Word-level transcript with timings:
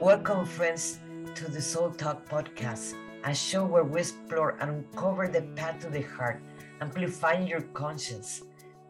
Welcome, 0.00 0.44
friends, 0.44 1.00
to 1.36 1.50
the 1.50 1.62
Soul 1.62 1.90
Talk 1.90 2.28
podcast, 2.28 2.92
a 3.24 3.34
show 3.34 3.64
where 3.64 3.82
we 3.82 4.00
explore 4.00 4.50
and 4.60 4.84
uncover 4.84 5.26
the 5.26 5.40
path 5.56 5.80
to 5.80 5.88
the 5.88 6.02
heart, 6.02 6.42
amplifying 6.82 7.48
your 7.48 7.62
conscience. 7.72 8.42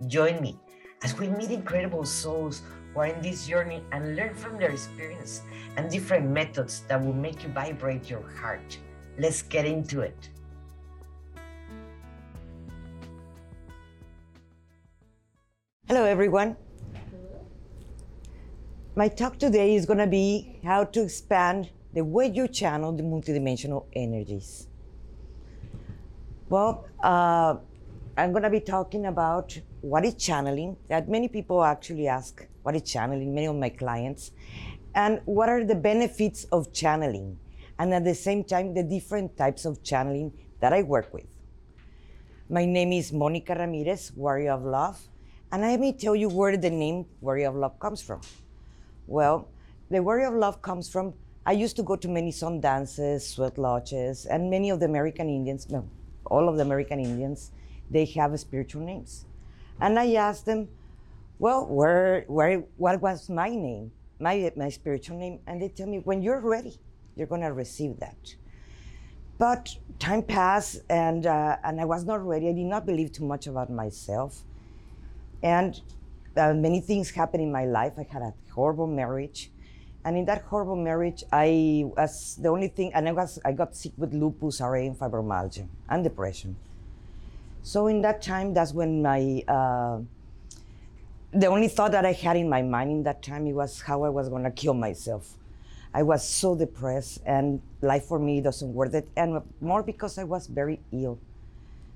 Join 0.08 0.42
me 0.42 0.58
as 1.04 1.16
we 1.16 1.29
meet 1.29 1.53
incredible 1.53 2.05
souls 2.05 2.62
who 2.92 2.98
are 2.98 3.06
in 3.06 3.23
this 3.23 3.46
journey 3.46 3.84
and 3.92 4.16
learn 4.16 4.34
from 4.34 4.59
their 4.59 4.70
experience 4.70 5.42
and 5.77 5.88
different 5.88 6.29
methods 6.29 6.82
that 6.88 7.00
will 7.00 7.14
make 7.14 7.45
you 7.45 7.50
vibrate 7.50 8.11
your 8.11 8.29
heart. 8.41 8.77
Let's 9.16 9.43
get 9.43 9.64
into 9.64 10.00
it. 10.00 10.29
Hello, 15.86 16.02
everyone. 16.02 16.57
My 18.98 19.09
talk 19.09 19.38
today 19.38 19.74
is 19.74 19.84
going 19.84 19.98
to 19.98 20.06
be 20.06 20.59
how 20.64 20.84
to 20.84 21.02
expand 21.02 21.68
the 21.92 22.02
way 22.02 22.28
you 22.28 22.48
channel 22.48 22.92
the 22.92 23.02
multidimensional 23.02 23.84
energies. 23.92 24.68
Well, 26.48 26.87
uh, 27.04 27.56
I'm 28.16 28.32
going 28.32 28.45
to 28.45 28.48
be 28.48 28.60
talking 28.60 29.04
about 29.04 29.60
what 29.82 30.06
is 30.06 30.14
channeling. 30.14 30.78
That 30.88 31.10
many 31.10 31.28
people 31.28 31.62
actually 31.62 32.09
ask, 32.09 32.46
what 32.62 32.74
is 32.74 32.90
channeling? 32.90 33.34
Many 33.34 33.48
of 33.48 33.56
my 33.56 33.68
clients, 33.68 34.30
and 34.95 35.20
what 35.26 35.51
are 35.51 35.62
the 35.62 35.74
benefits 35.74 36.45
of 36.45 36.73
channeling, 36.73 37.38
and 37.78 37.92
at 37.92 38.02
the 38.02 38.15
same 38.15 38.45
time, 38.45 38.73
the 38.73 38.82
different 38.82 39.37
types 39.37 39.66
of 39.66 39.82
channeling 39.82 40.32
that 40.60 40.73
I 40.73 40.80
work 40.82 41.12
with. 41.12 41.26
My 42.48 42.65
name 42.65 42.95
is 42.95 43.12
Monica 43.12 43.56
Ramirez, 43.56 44.12
Warrior 44.16 44.52
of 44.52 44.65
Love, 44.65 44.98
and 45.52 45.60
let 45.60 45.80
me 45.80 45.92
tell 45.92 46.16
you 46.16 46.30
where 46.30 46.56
the 46.56 46.70
name 46.70 47.04
Warrior 47.20 47.51
of 47.51 47.56
Love 47.56 47.78
comes 47.78 48.01
from. 48.01 48.23
Well, 49.06 49.48
the 49.90 50.02
Warrior 50.02 50.29
of 50.29 50.35
Love 50.35 50.62
comes 50.62 50.88
from 50.88 51.15
I 51.49 51.52
used 51.52 51.76
to 51.76 51.85
go 51.85 51.95
to 51.95 52.09
many 52.09 52.32
sun 52.32 52.60
dances, 52.60 53.24
sweat 53.24 53.57
lodges, 53.57 54.26
and 54.26 54.51
many 54.51 54.71
of 54.71 54.80
the 54.80 54.87
American 54.87 55.29
Indians, 55.29 55.71
no, 55.71 55.88
all 56.24 56.49
of 56.49 56.57
the 56.57 56.62
American 56.62 56.99
Indians, 56.99 57.52
they 57.88 58.04
have 58.04 58.38
spiritual 58.40 58.82
names. 58.82 59.27
And 59.80 59.96
I 59.96 60.15
asked 60.15 60.45
them, 60.45 60.68
well, 61.38 61.65
where, 61.66 62.24
where, 62.27 62.65
what 62.79 63.01
was 63.01 63.30
my 63.30 63.51
name, 63.51 63.93
my, 64.19 64.50
my 64.56 64.71
spiritual 64.71 65.19
name? 65.19 65.38
And 65.47 65.62
they 65.62 65.69
tell 65.69 65.87
me, 65.87 65.99
when 65.99 66.21
you're 66.21 66.41
ready, 66.41 66.81
you're 67.15 67.28
going 67.28 67.43
to 67.43 67.53
receive 67.53 68.00
that. 68.00 68.34
But 69.38 69.77
time 70.00 70.22
passed, 70.25 70.81
and, 70.91 71.27
uh, 71.27 71.59
and 71.62 71.81
I 71.81 71.84
was 71.84 72.04
not 72.04 72.27
ready. 72.27 72.49
I 72.49 72.54
did 72.54 72.66
not 72.66 72.87
believe 72.87 73.12
too 73.12 73.25
much 73.25 73.47
about 73.47 73.71
myself. 73.71 74.43
And 75.44 75.81
uh, 76.37 76.54
many 76.54 76.81
things 76.81 77.10
happened 77.10 77.42
in 77.42 77.53
my 77.53 77.65
life. 77.65 77.94
I 77.98 78.06
had 78.10 78.22
a 78.22 78.34
horrible 78.53 78.87
marriage. 78.87 79.50
And 80.04 80.16
in 80.16 80.25
that 80.26 80.43
horrible 80.43 80.76
marriage, 80.76 81.25
I 81.32 81.84
was 81.97 82.38
the 82.41 82.48
only 82.48 82.69
thing, 82.69 82.93
and 82.94 83.09
I 83.09 83.12
was 83.12 83.41
I 83.44 83.50
got 83.50 83.75
sick 83.75 83.93
with 83.97 84.15
lupus, 84.15 84.60
RA, 84.60 84.78
and 84.78 84.97
fibromyalgia, 84.97 85.66
and 85.88 86.04
depression. 86.04 86.54
So 87.65 87.88
in 87.88 88.03
that 88.03 88.22
time, 88.22 88.54
that's 88.54 88.72
when 88.72 89.03
my 89.03 89.43
uh, 89.48 89.98
the 91.32 91.47
only 91.47 91.66
thought 91.66 91.91
that 91.91 92.06
I 92.06 92.12
had 92.12 92.37
in 92.37 92.48
my 92.48 92.62
mind 92.62 92.91
in 92.93 93.03
that 93.03 93.21
time 93.21 93.48
it 93.48 93.54
was 93.54 93.81
how 93.81 94.04
I 94.04 94.09
was 94.09 94.28
gonna 94.28 94.53
kill 94.53 94.75
myself. 94.75 95.34
I 95.93 96.04
was 96.04 96.22
so 96.22 96.54
depressed, 96.54 97.22
and 97.26 97.60
life 97.82 98.04
for 98.04 98.21
me 98.21 98.41
doesn't 98.41 98.72
worth 98.72 98.94
it, 98.94 99.09
and 99.16 99.43
more 99.60 99.82
because 99.82 100.19
I 100.19 100.25
was 100.25 100.47
very 100.47 100.78
ill. 100.93 101.19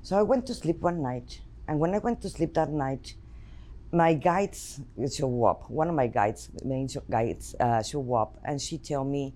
So 0.02 0.18
I 0.18 0.22
went 0.22 0.46
to 0.46 0.54
sleep 0.54 0.80
one 0.80 1.00
night, 1.00 1.42
and 1.68 1.78
when 1.78 1.94
I 1.94 1.98
went 1.98 2.22
to 2.22 2.28
sleep 2.28 2.54
that 2.54 2.70
night, 2.70 3.14
my 3.92 4.14
guides 4.14 4.80
show 5.12 5.44
up. 5.44 5.68
One 5.70 5.88
of 5.88 5.94
my 5.94 6.06
guides, 6.06 6.48
main 6.64 6.88
guides, 7.10 7.54
uh, 7.58 7.82
show 7.82 8.14
up, 8.14 8.38
and 8.44 8.60
she 8.60 8.78
tell 8.78 9.04
me, 9.04 9.34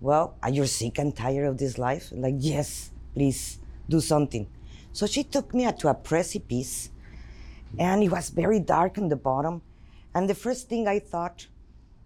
"Well, 0.00 0.36
are 0.42 0.50
you 0.50 0.66
sick 0.66 0.98
and 0.98 1.16
tired 1.16 1.46
of 1.46 1.56
this 1.56 1.78
life?" 1.78 2.12
I'm 2.12 2.20
like, 2.20 2.36
yes, 2.38 2.90
please 3.14 3.58
do 3.88 4.00
something. 4.00 4.46
So 4.92 5.06
she 5.06 5.24
took 5.24 5.54
me 5.54 5.70
to 5.70 5.88
a 5.88 5.94
precipice, 5.94 6.90
and 7.78 8.02
it 8.02 8.10
was 8.10 8.30
very 8.30 8.60
dark 8.60 8.98
on 8.98 9.08
the 9.08 9.16
bottom. 9.16 9.62
And 10.14 10.28
the 10.28 10.34
first 10.34 10.68
thing 10.68 10.86
I 10.88 10.98
thought 10.98 11.46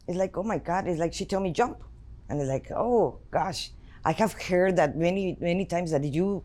is 0.07 0.17
like, 0.17 0.37
"Oh 0.37 0.43
my 0.43 0.59
God!" 0.59 0.87
It's 0.87 0.99
like 0.99 1.13
she 1.13 1.25
told 1.25 1.43
me 1.43 1.53
jump, 1.53 1.83
and 2.29 2.41
it's 2.41 2.49
like, 2.49 2.71
"Oh 2.71 3.19
gosh." 3.31 3.73
I 4.03 4.13
have 4.13 4.33
heard 4.33 4.77
that 4.77 4.97
many 4.97 5.37
many 5.41 5.67
times 5.67 5.91
that 5.91 6.05
you 6.05 6.43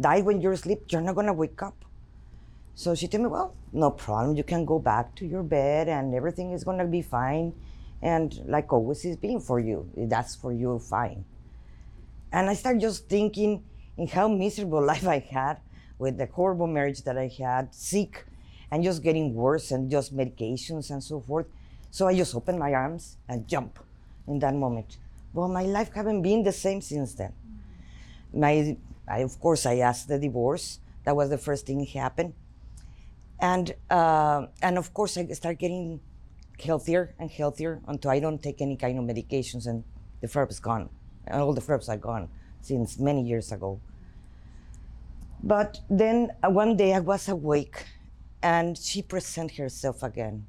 die 0.00 0.20
when 0.22 0.40
you're 0.40 0.52
asleep, 0.52 0.90
you're 0.90 1.00
not 1.00 1.14
gonna 1.14 1.32
wake 1.32 1.62
up. 1.62 1.85
So 2.76 2.94
she 2.94 3.08
told 3.08 3.22
me, 3.22 3.30
well, 3.30 3.54
no 3.72 3.90
problem. 3.90 4.36
You 4.36 4.44
can 4.44 4.66
go 4.66 4.78
back 4.78 5.14
to 5.16 5.26
your 5.26 5.42
bed 5.42 5.88
and 5.88 6.14
everything 6.14 6.52
is 6.52 6.62
going 6.62 6.76
to 6.76 6.84
be 6.84 7.00
fine. 7.00 7.54
And 8.02 8.38
like 8.44 8.70
always 8.70 9.02
is 9.06 9.16
being 9.16 9.40
for 9.40 9.58
you. 9.58 9.90
That's 9.96 10.34
for 10.36 10.52
you, 10.52 10.78
fine. 10.78 11.24
And 12.30 12.50
I 12.50 12.54
started 12.54 12.82
just 12.82 13.08
thinking 13.08 13.64
in 13.96 14.06
how 14.06 14.28
miserable 14.28 14.84
life 14.92 15.08
I 15.08 15.20
had 15.20 15.58
with 15.98 16.18
the 16.18 16.26
horrible 16.26 16.66
marriage 16.66 17.00
that 17.04 17.16
I 17.16 17.28
had, 17.28 17.74
sick, 17.74 18.26
and 18.70 18.84
just 18.84 19.02
getting 19.02 19.34
worse 19.34 19.70
and 19.70 19.90
just 19.90 20.14
medications 20.14 20.90
and 20.90 21.02
so 21.02 21.20
forth. 21.20 21.46
So 21.90 22.06
I 22.06 22.14
just 22.14 22.34
opened 22.34 22.58
my 22.58 22.74
arms 22.74 23.16
and 23.26 23.48
jump 23.48 23.78
in 24.28 24.38
that 24.40 24.54
moment. 24.54 24.98
Well, 25.32 25.48
my 25.48 25.62
life 25.62 25.94
haven't 25.94 26.20
been 26.20 26.42
the 26.42 26.52
same 26.52 26.82
since 26.82 27.14
then. 27.14 27.32
My, 28.34 28.76
I, 29.08 29.20
of 29.20 29.40
course, 29.40 29.64
I 29.64 29.78
asked 29.78 30.08
the 30.08 30.18
divorce. 30.18 30.80
That 31.04 31.16
was 31.16 31.30
the 31.30 31.38
first 31.38 31.64
thing 31.64 31.82
happened 31.86 32.34
and 33.38 33.74
uh, 33.90 34.46
and 34.62 34.78
of 34.78 34.94
course 34.94 35.16
I 35.16 35.26
start 35.28 35.58
getting 35.58 36.00
healthier 36.62 37.14
and 37.18 37.30
healthier 37.30 37.80
until 37.86 38.10
I 38.10 38.20
don't 38.20 38.42
take 38.42 38.60
any 38.60 38.76
kind 38.76 38.98
of 38.98 39.04
medications, 39.04 39.66
and 39.66 39.84
the 40.20 40.46
is 40.48 40.60
gone. 40.60 40.88
All 41.30 41.52
the 41.52 41.60
flares 41.60 41.88
are 41.88 41.96
gone 41.96 42.28
since 42.60 42.98
many 42.98 43.22
years 43.22 43.52
ago. 43.52 43.80
But 45.42 45.80
then 45.90 46.32
uh, 46.42 46.50
one 46.50 46.76
day 46.76 46.94
I 46.94 47.00
was 47.00 47.28
awake, 47.28 47.86
and 48.42 48.76
she 48.78 49.02
presented 49.02 49.58
herself 49.58 50.02
again. 50.02 50.46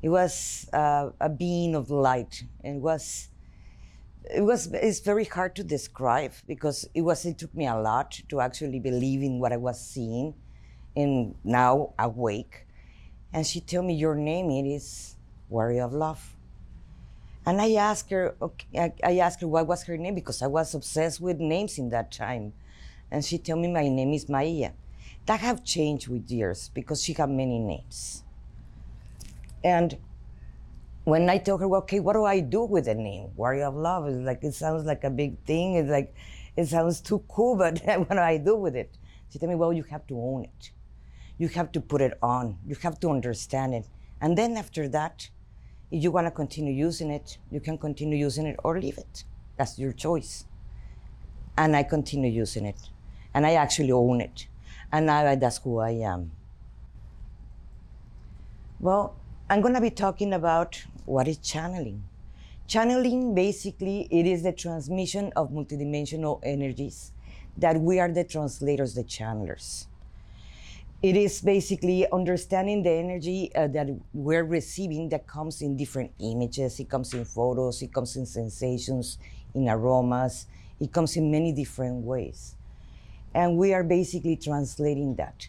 It 0.00 0.08
was 0.08 0.68
uh, 0.72 1.10
a 1.20 1.28
being 1.28 1.74
of 1.74 1.90
light, 1.90 2.44
and 2.64 2.76
it 2.76 2.82
was 2.82 3.28
it 4.24 4.42
was 4.42 4.68
it's 4.72 5.00
very 5.00 5.24
hard 5.24 5.54
to 5.56 5.64
describe 5.64 6.32
because 6.46 6.88
it 6.94 7.02
was 7.02 7.24
it 7.26 7.38
took 7.38 7.54
me 7.54 7.66
a 7.66 7.76
lot 7.76 8.20
to 8.28 8.40
actually 8.40 8.80
believe 8.80 9.22
in 9.22 9.38
what 9.38 9.52
I 9.52 9.56
was 9.58 9.80
seeing 9.84 10.34
and 10.96 11.34
now 11.44 11.94
awake. 11.98 12.66
And 13.32 13.46
she 13.46 13.60
told 13.60 13.86
me, 13.86 13.94
Your 13.94 14.14
name 14.14 14.50
it 14.50 14.66
is 14.66 15.16
Warrior 15.48 15.84
of 15.84 15.92
Love. 15.92 16.36
And 17.44 17.60
I 17.60 17.74
asked 17.74 18.10
her, 18.10 18.36
okay, 18.40 18.92
I 19.02 19.18
asked 19.18 19.40
her 19.40 19.48
what 19.48 19.66
was 19.66 19.82
her 19.84 19.96
name 19.96 20.14
because 20.14 20.42
I 20.42 20.46
was 20.46 20.74
obsessed 20.74 21.20
with 21.20 21.40
names 21.40 21.76
in 21.76 21.88
that 21.90 22.12
time. 22.12 22.52
And 23.10 23.24
she 23.24 23.36
told 23.36 23.60
me 23.60 23.68
my 23.68 23.88
name 23.88 24.12
is 24.12 24.28
Maia. 24.28 24.70
That 25.26 25.40
have 25.40 25.64
changed 25.64 26.08
with 26.08 26.30
years 26.30 26.70
because 26.72 27.02
she 27.02 27.12
had 27.14 27.30
many 27.30 27.58
names. 27.58 28.22
And 29.64 29.98
when 31.04 31.28
I 31.28 31.38
told 31.38 31.60
her, 31.60 31.68
well, 31.68 31.82
okay, 31.82 32.00
what 32.00 32.12
do 32.12 32.24
I 32.24 32.40
do 32.40 32.64
with 32.64 32.84
the 32.84 32.94
name? 32.94 33.30
Warrior 33.36 33.66
of 33.66 33.74
Love. 33.74 34.06
It's 34.06 34.24
like 34.24 34.44
it 34.44 34.54
sounds 34.54 34.84
like 34.84 35.02
a 35.02 35.10
big 35.10 35.38
thing. 35.44 35.74
It's 35.74 35.90
like 35.90 36.14
it 36.56 36.66
sounds 36.66 37.00
too 37.00 37.24
cool, 37.28 37.56
but 37.56 37.80
what 37.84 38.10
do 38.10 38.18
I 38.18 38.36
do 38.36 38.56
with 38.56 38.76
it? 38.76 38.96
She 39.30 39.38
told 39.40 39.50
me, 39.50 39.56
well, 39.56 39.72
you 39.72 39.82
have 39.84 40.06
to 40.08 40.16
own 40.16 40.44
it 40.44 40.70
you 41.42 41.48
have 41.48 41.72
to 41.72 41.80
put 41.80 42.00
it 42.00 42.16
on. 42.22 42.56
You 42.64 42.76
have 42.82 43.00
to 43.00 43.10
understand 43.10 43.74
it. 43.74 43.84
And 44.20 44.38
then 44.38 44.56
after 44.56 44.86
that, 44.90 45.28
if 45.90 46.00
you 46.00 46.12
want 46.12 46.28
to 46.28 46.30
continue 46.30 46.72
using 46.72 47.10
it, 47.10 47.38
you 47.50 47.58
can 47.58 47.76
continue 47.76 48.16
using 48.16 48.46
it 48.46 48.56
or 48.62 48.78
leave 48.78 48.96
it. 48.96 49.24
That's 49.56 49.76
your 49.76 49.92
choice. 49.92 50.44
And 51.58 51.74
I 51.74 51.82
continue 51.82 52.30
using 52.30 52.64
it. 52.64 52.80
And 53.34 53.44
I 53.44 53.54
actually 53.54 53.90
own 53.90 54.20
it. 54.20 54.46
And 54.92 55.06
now 55.06 55.34
that's 55.34 55.58
who 55.58 55.80
I 55.80 55.90
am. 56.12 56.30
Well, 58.78 59.16
I'm 59.50 59.62
going 59.62 59.74
to 59.74 59.80
be 59.80 59.90
talking 59.90 60.32
about 60.32 60.80
what 61.06 61.26
is 61.26 61.38
channeling. 61.38 62.04
Channeling 62.68 63.34
basically 63.34 64.06
it 64.12 64.26
is 64.26 64.44
the 64.44 64.52
transmission 64.52 65.32
of 65.34 65.50
multidimensional 65.50 66.38
energies 66.44 67.10
that 67.56 67.80
we 67.80 67.98
are 67.98 68.12
the 68.12 68.22
translators, 68.22 68.94
the 68.94 69.02
channelers 69.02 69.86
it 71.02 71.16
is 71.16 71.40
basically 71.40 72.06
understanding 72.12 72.84
the 72.84 72.90
energy 72.90 73.50
uh, 73.56 73.66
that 73.66 73.88
we're 74.12 74.44
receiving 74.44 75.08
that 75.08 75.26
comes 75.26 75.60
in 75.60 75.76
different 75.76 76.12
images. 76.20 76.78
It 76.78 76.88
comes 76.88 77.12
in 77.12 77.24
photos 77.24 77.82
it 77.82 77.92
comes 77.92 78.14
in 78.16 78.24
sensations 78.24 79.18
in 79.54 79.68
aromas. 79.68 80.46
It 80.80 80.92
comes 80.92 81.16
in 81.16 81.30
many 81.30 81.52
different 81.52 82.04
ways. 82.04 82.56
And 83.34 83.56
we 83.56 83.74
are 83.74 83.82
basically 83.82 84.36
translating 84.36 85.16
that. 85.16 85.48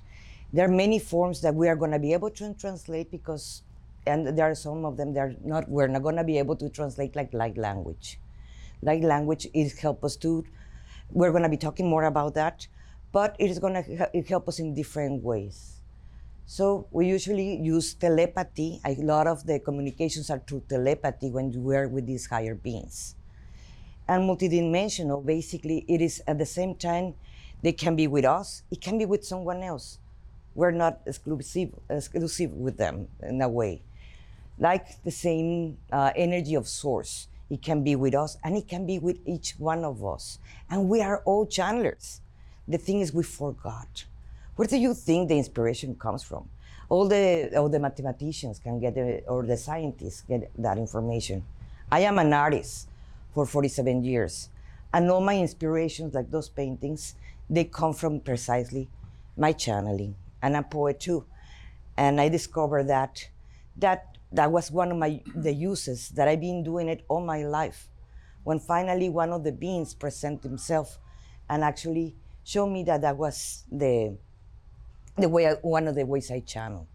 There 0.51 0.65
are 0.65 0.71
many 0.71 0.99
forms 0.99 1.41
that 1.41 1.53
we 1.53 1.67
are 1.67 1.75
going 1.75 1.91
to 1.91 1.99
be 1.99 2.13
able 2.13 2.29
to 2.31 2.53
translate 2.55 3.11
because 3.11 3.61
and 4.05 4.37
there 4.37 4.49
are 4.49 4.55
some 4.55 4.83
of 4.85 4.97
them 4.97 5.13
that 5.13 5.19
are 5.19 5.35
not 5.43 5.69
we're 5.69 5.87
not 5.87 6.01
going 6.01 6.17
to 6.17 6.23
be 6.23 6.39
able 6.39 6.55
to 6.57 6.69
translate 6.69 7.15
like 7.15 7.31
light 7.31 7.57
language. 7.57 8.19
Light 8.81 9.03
language 9.03 9.47
is 9.53 9.77
help 9.77 10.03
us 10.03 10.15
to 10.17 10.45
we're 11.11 11.31
going 11.31 11.43
to 11.43 11.49
be 11.49 11.57
talking 11.57 11.87
more 11.87 12.05
about 12.05 12.33
that 12.33 12.67
but 13.13 13.35
it 13.39 13.49
is 13.49 13.59
going 13.59 13.75
to 13.75 14.21
help 14.27 14.49
us 14.49 14.59
in 14.59 14.73
different 14.73 15.23
ways. 15.23 15.79
So 16.45 16.87
we 16.91 17.07
usually 17.07 17.55
use 17.61 17.93
telepathy. 17.93 18.81
A 18.83 18.95
lot 18.95 19.27
of 19.27 19.45
the 19.45 19.59
communications 19.59 20.29
are 20.29 20.41
through 20.45 20.63
telepathy 20.67 21.29
when 21.29 21.53
we 21.63 21.77
are 21.77 21.87
with 21.87 22.05
these 22.05 22.25
higher 22.25 22.55
beings. 22.55 23.15
And 24.07 24.27
multidimensional, 24.27 25.23
basically, 25.25 25.85
it 25.87 26.01
is 26.01 26.21
at 26.27 26.37
the 26.37 26.45
same 26.45 26.75
time, 26.75 27.13
they 27.61 27.71
can 27.71 27.95
be 27.95 28.07
with 28.07 28.25
us, 28.25 28.63
it 28.69 28.81
can 28.81 28.97
be 28.97 29.05
with 29.05 29.23
someone 29.23 29.63
else. 29.63 29.99
We're 30.55 30.71
not 30.71 30.99
exclusive, 31.05 31.69
exclusive 31.89 32.51
with 32.51 32.75
them 32.77 33.07
in 33.21 33.41
a 33.41 33.47
way. 33.47 33.81
Like 34.59 35.01
the 35.03 35.11
same 35.11 35.77
uh, 35.91 36.11
energy 36.15 36.55
of 36.55 36.67
source, 36.67 37.27
it 37.49 37.61
can 37.61 37.83
be 37.83 37.95
with 37.95 38.13
us 38.13 38.37
and 38.43 38.57
it 38.57 38.67
can 38.67 38.85
be 38.85 38.99
with 38.99 39.19
each 39.25 39.55
one 39.57 39.85
of 39.85 40.03
us. 40.03 40.39
And 40.69 40.89
we 40.89 41.01
are 41.01 41.21
all 41.25 41.45
channelers. 41.45 42.19
The 42.67 42.77
thing 42.77 43.01
is, 43.01 43.13
we 43.13 43.23
forgot. 43.23 44.05
Where 44.55 44.67
do 44.67 44.77
you 44.77 44.93
think 44.93 45.29
the 45.29 45.37
inspiration 45.37 45.95
comes 45.95 46.23
from? 46.23 46.49
All 46.89 47.07
the, 47.07 47.51
all 47.57 47.69
the 47.69 47.79
mathematicians 47.79 48.59
can 48.59 48.79
get, 48.79 48.95
the, 48.95 49.23
or 49.27 49.43
the 49.43 49.57
scientists 49.57 50.21
get 50.21 50.51
that 50.57 50.77
information. 50.77 51.43
I 51.91 52.01
am 52.01 52.19
an 52.19 52.33
artist 52.33 52.87
for 53.33 53.45
47 53.45 54.03
years. 54.03 54.49
And 54.93 55.09
all 55.09 55.21
my 55.21 55.37
inspirations, 55.37 56.13
like 56.13 56.29
those 56.29 56.49
paintings, 56.49 57.15
they 57.49 57.65
come 57.65 57.93
from 57.93 58.19
precisely 58.19 58.87
my 59.35 59.51
channeling. 59.51 60.15
And 60.41 60.55
I'm 60.55 60.65
poet 60.65 60.99
too. 60.99 61.25
And 61.97 62.21
I 62.21 62.29
discovered 62.29 62.87
that 62.87 63.27
that 63.77 64.17
that 64.31 64.51
was 64.51 64.71
one 64.71 64.91
of 64.91 64.97
my 64.97 65.21
the 65.35 65.53
uses 65.53 66.09
that 66.09 66.27
I've 66.27 66.41
been 66.41 66.63
doing 66.63 66.89
it 66.89 67.03
all 67.07 67.21
my 67.21 67.43
life. 67.43 67.89
When 68.43 68.59
finally 68.59 69.09
one 69.09 69.31
of 69.31 69.43
the 69.43 69.51
beings 69.51 69.93
present 69.93 70.43
himself 70.43 70.99
and 71.49 71.63
actually 71.63 72.15
show 72.43 72.67
me 72.67 72.83
that 72.83 73.01
that 73.01 73.17
was 73.17 73.63
the 73.71 74.17
the 75.17 75.29
way 75.29 75.47
I, 75.47 75.53
one 75.61 75.87
of 75.87 75.95
the 75.95 76.05
ways 76.05 76.31
I 76.31 76.39
channel. 76.39 76.87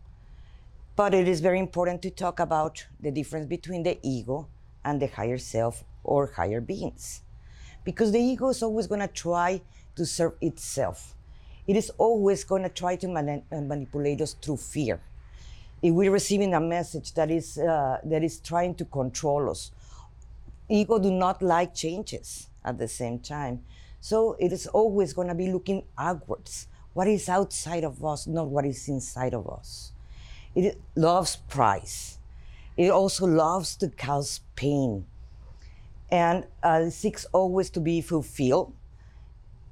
But 0.96 1.14
it 1.14 1.28
is 1.28 1.40
very 1.40 1.60
important 1.60 2.02
to 2.02 2.10
talk 2.10 2.40
about 2.40 2.84
the 3.00 3.12
difference 3.12 3.46
between 3.46 3.84
the 3.84 3.98
ego 4.02 4.48
and 4.84 5.00
the 5.00 5.06
higher 5.06 5.38
self 5.38 5.84
or 6.02 6.26
higher 6.26 6.60
beings. 6.60 7.22
Because 7.84 8.10
the 8.10 8.18
ego 8.18 8.48
is 8.48 8.62
always 8.62 8.88
going 8.88 9.00
to 9.00 9.08
try 9.08 9.60
to 9.94 10.04
serve 10.04 10.32
itself. 10.40 11.14
It 11.68 11.76
is 11.76 11.90
always 11.98 12.42
going 12.42 12.64
to 12.64 12.68
try 12.68 12.96
to 12.96 13.06
uh, 13.06 13.60
manipulate 13.60 14.20
us 14.20 14.34
through 14.34 14.56
fear. 14.56 15.00
If 15.80 15.94
we're 15.94 16.10
receiving 16.10 16.54
a 16.54 16.60
message 16.60 17.14
that 17.14 17.30
is, 17.30 17.56
uh, 17.58 17.98
that 18.02 18.24
is 18.24 18.40
trying 18.40 18.74
to 18.76 18.84
control 18.84 19.48
us, 19.50 19.70
ego 20.68 20.98
do 20.98 21.12
not 21.12 21.40
like 21.40 21.74
changes 21.74 22.47
at 22.64 22.78
the 22.78 22.88
same 22.88 23.18
time. 23.18 23.64
So 24.00 24.36
it 24.38 24.52
is 24.52 24.66
always 24.66 25.12
going 25.12 25.28
to 25.28 25.34
be 25.34 25.50
looking 25.50 25.84
outwards. 25.96 26.68
What 26.94 27.08
is 27.08 27.28
outside 27.28 27.84
of 27.84 28.04
us, 28.04 28.26
not 28.26 28.48
what 28.48 28.64
is 28.64 28.88
inside 28.88 29.34
of 29.34 29.48
us. 29.48 29.92
It 30.54 30.80
loves 30.96 31.36
price. 31.36 32.18
It 32.76 32.90
also 32.90 33.26
loves 33.26 33.76
to 33.76 33.88
cause 33.88 34.40
pain 34.54 35.06
and 36.10 36.46
uh, 36.62 36.90
seeks 36.90 37.26
always 37.32 37.70
to 37.70 37.80
be 37.80 38.00
fulfilled 38.00 38.72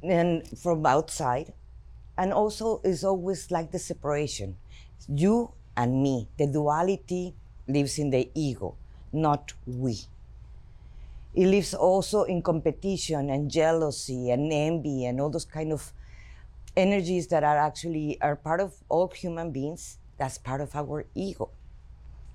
and 0.02 0.46
from 0.58 0.84
outside 0.84 1.52
and 2.18 2.32
also 2.32 2.80
is 2.84 3.04
always 3.04 3.50
like 3.50 3.72
the 3.72 3.78
separation 3.78 4.56
you 5.08 5.50
and 5.76 6.02
me 6.02 6.28
the 6.38 6.46
duality 6.46 7.34
lives 7.68 7.98
in 7.98 8.10
the 8.10 8.28
ego 8.34 8.74
not 9.12 9.52
we 9.66 9.98
it 11.36 11.46
lives 11.46 11.74
also 11.74 12.24
in 12.24 12.42
competition 12.42 13.30
and 13.30 13.50
jealousy 13.50 14.30
and 14.30 14.52
envy 14.52 15.04
and 15.04 15.20
all 15.20 15.30
those 15.30 15.44
kind 15.44 15.72
of 15.72 15.92
energies 16.76 17.28
that 17.28 17.44
are 17.44 17.58
actually 17.58 18.18
are 18.20 18.36
part 18.36 18.60
of 18.60 18.74
all 18.88 19.08
human 19.08 19.52
beings 19.52 19.98
that's 20.18 20.38
part 20.38 20.60
of 20.60 20.74
our 20.74 21.04
ego 21.14 21.50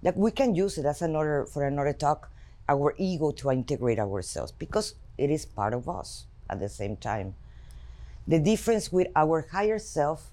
like 0.03 0.15
we 0.15 0.31
can 0.31 0.55
use 0.55 0.77
it 0.77 0.85
as 0.85 1.01
another 1.01 1.45
for 1.45 1.65
another 1.65 1.93
talk 1.93 2.31
our 2.71 2.95
ego 2.97 3.31
to 3.31 3.51
integrate 3.51 3.99
ourselves 3.99 4.51
because 4.51 4.95
it 5.17 5.29
is 5.29 5.45
part 5.45 5.73
of 5.73 5.89
us 5.89 6.25
at 6.49 6.59
the 6.59 6.69
same 6.69 6.95
time. 6.95 7.35
The 8.27 8.39
difference 8.39 8.91
with 8.91 9.07
our 9.15 9.47
higher 9.51 9.79
self, 9.79 10.31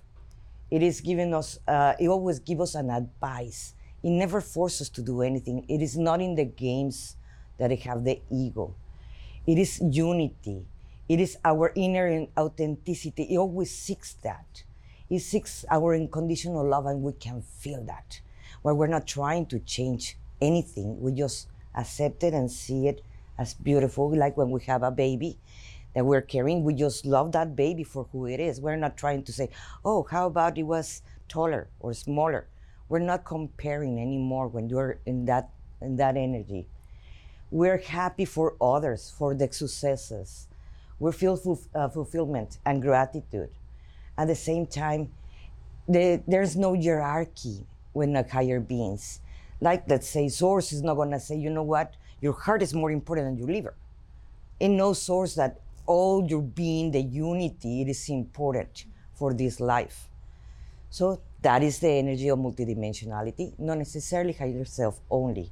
it 0.71 0.83
is 0.83 1.01
giving 1.01 1.35
us, 1.35 1.59
uh, 1.67 1.95
it 1.99 2.09
always 2.09 2.39
gives 2.39 2.61
us 2.61 2.75
an 2.75 2.91
advice. 2.91 3.75
It 4.03 4.11
never 4.11 4.41
forces 4.41 4.83
us 4.83 4.89
to 4.91 5.03
do 5.03 5.23
anything. 5.23 5.65
It 5.69 5.83
is 5.83 5.97
not 5.97 6.21
in 6.21 6.37
the 6.37 6.45
games 6.45 7.17
that 7.59 7.77
have 7.81 8.05
the 8.05 8.21
ego. 8.31 8.75
It 9.47 9.59
is 9.59 9.81
unity. 9.81 10.67
It 11.09 11.21
is 11.21 11.39
our 11.45 11.73
inner 11.75 12.27
authenticity. 12.39 13.25
It 13.25 13.39
always 13.39 13.71
seeks 13.71 14.15
that. 14.23 14.63
It 15.11 15.21
seeks 15.21 15.65
our 15.71 15.95
unconditional 15.95 16.67
love, 16.69 16.87
and 16.87 17.03
we 17.03 17.13
can 17.13 17.43
feel 17.43 17.83
that. 17.85 18.21
Where 18.63 18.75
we're 18.75 18.89
not 18.89 19.07
trying 19.07 19.47
to 19.47 19.59
change 19.61 20.19
anything, 20.41 21.01
we 21.01 21.13
just 21.13 21.49
accept 21.75 22.23
it 22.25 22.35
and 22.35 22.51
see 22.51 22.89
it 22.89 23.03
as 23.39 23.55
beautiful, 23.55 24.15
like 24.15 24.37
when 24.37 24.51
we 24.51 24.61
have 24.63 24.83
a 24.83 24.91
baby 24.91 25.39
that 25.95 26.05
we're 26.05 26.21
carrying, 26.21 26.65
we 26.65 26.75
just 26.75 27.07
love 27.07 27.33
that 27.33 27.57
baby 27.57 27.85
for 27.85 28.07
who 28.13 28.27
it 28.27 28.41
is. 28.41 28.61
We're 28.61 28.77
not 28.77 28.97
trying 28.97 29.23
to 29.25 29.33
say, 29.33 29.49
oh, 29.85 30.07
how 30.11 30.27
about 30.27 30.59
it 30.59 30.65
was 30.65 31.03
taller 31.29 31.69
or 31.81 31.95
smaller? 31.95 32.49
We're 32.89 32.99
not 32.99 33.25
comparing 33.25 34.01
anymore 34.01 34.49
when 34.49 34.69
you're 34.69 34.99
in 35.07 35.25
that 35.27 35.51
in 35.81 35.97
that 35.97 36.17
energy. 36.17 36.67
We're 37.51 37.79
happy 37.79 38.27
for 38.27 38.55
others, 38.61 39.13
for 39.17 39.35
the 39.35 39.51
successes. 39.51 40.49
We 40.99 41.13
feel 41.13 41.37
full, 41.37 41.61
uh, 41.75 41.89
fulfillment 41.89 42.59
and 42.67 42.83
gratitude. 42.83 43.49
At 44.19 44.27
the 44.27 44.35
same 44.35 44.67
time, 44.67 45.13
the, 45.89 46.23
there's 46.27 46.57
no 46.57 46.75
hierarchy 46.75 47.65
when 47.93 48.15
a 48.17 48.29
higher 48.29 48.61
beings. 48.61 49.21
Like 49.61 49.89
let's 49.89 50.09
say 50.09 50.29
source 50.29 50.73
is 50.73 50.83
not 50.83 50.95
going 50.95 51.11
to 51.13 51.21
say 51.21 51.37
you 51.37 51.51
know 51.51 51.63
what? 51.63 51.97
Your 52.21 52.35
heart 52.35 52.63
is 52.63 52.75
more 52.75 52.91
important 52.91 53.29
than 53.29 53.39
your 53.39 53.49
liver. 53.49 53.75
It 54.61 54.69
knows 54.69 55.01
source 55.01 55.35
that 55.37 55.61
all 55.87 56.27
your 56.27 56.43
being 56.43 56.91
the 56.91 57.01
unity 57.01 57.81
it 57.83 57.89
is 57.89 58.09
important 58.11 58.85
for 59.15 59.33
this 59.33 59.59
life. 59.59 60.09
So 60.91 61.23
that 61.43 61.63
is 61.63 61.79
the 61.79 61.89
energy 61.89 62.29
of 62.29 62.39
multidimensionality. 62.39 63.59
Not 63.59 63.79
necessarily 63.79 64.33
higher 64.33 64.65
self 64.65 65.01
only 65.11 65.51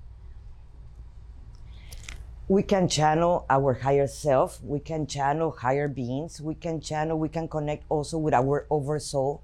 we 2.49 2.63
can 2.63 2.89
channel 2.89 3.45
our 3.51 3.75
higher 3.75 4.07
self 4.07 4.63
we 4.63 4.79
can 4.79 5.07
channel 5.07 5.51
higher 5.51 5.89
beings 5.89 6.41
we 6.41 6.55
can 6.55 6.81
channel 6.81 7.19
we 7.19 7.29
can 7.29 7.49
connect 7.49 7.85
also 7.89 8.19
with 8.19 8.35
our 8.35 8.67
oversoul 8.71 9.43